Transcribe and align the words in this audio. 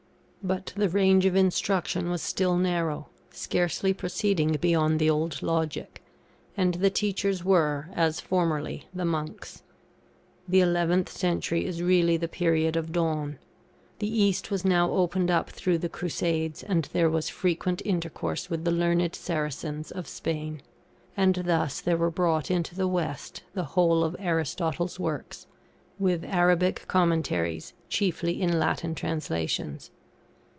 But 0.43 0.73
the 0.75 0.89
range 0.89 1.27
of 1.27 1.35
instruction 1.35 2.09
was 2.09 2.19
still 2.19 2.57
narrow, 2.57 3.09
scarcely 3.29 3.93
proceeding 3.93 4.53
beyond 4.53 4.97
the 4.99 5.07
Old 5.07 5.43
Logic, 5.43 6.01
and 6.57 6.73
the 6.73 6.89
teachers 6.89 7.43
were, 7.45 7.89
as 7.93 8.19
formerly, 8.19 8.87
the 8.91 9.05
Monks. 9.05 9.61
The 10.47 10.61
11th 10.61 11.09
century 11.09 11.63
is 11.67 11.83
really 11.83 12.17
the 12.17 12.27
period 12.27 12.75
of 12.75 12.91
dawn. 12.91 13.37
The 13.99 14.09
East 14.11 14.49
was 14.49 14.65
now 14.65 14.89
opened 14.89 15.29
up 15.29 15.51
through 15.51 15.77
the 15.77 15.89
Crusades, 15.89 16.63
and 16.63 16.85
there 16.85 17.07
was 17.11 17.29
frequent 17.29 17.83
intercourse 17.85 18.49
with 18.49 18.63
the 18.65 18.71
learned 18.71 19.13
Saracens 19.13 19.91
of 19.91 20.07
Spain; 20.07 20.63
and 21.15 21.35
thus 21.45 21.81
there 21.81 21.97
were 21.97 22.09
brought 22.09 22.49
into 22.49 22.73
the 22.73 22.87
West 22.87 23.43
the 23.53 23.63
whole 23.77 24.03
of 24.03 24.15
Aristotle's 24.17 24.99
works, 24.99 25.45
with 25.99 26.23
Arabic 26.25 26.85
commentaries, 26.87 27.73
chiefly 27.89 28.41
in 28.41 28.57
Latin 28.57 28.95
translations. 28.95 29.91